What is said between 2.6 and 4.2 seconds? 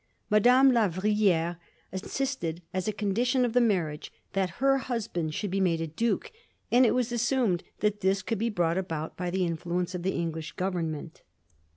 as a condition of the marriage,